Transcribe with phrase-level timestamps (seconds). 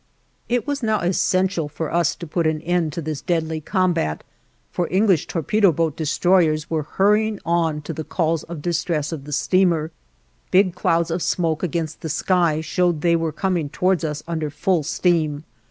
[0.49, 4.23] It was now essential for us to put an end to this deadly combat,
[4.71, 9.31] for English torpedo boat destroyers were hurrying on to the calls of distress of the
[9.31, 9.91] steamer.
[10.49, 14.81] Big clouds of smoke against the sky showed they were coming towards us under full
[14.81, 15.43] steam.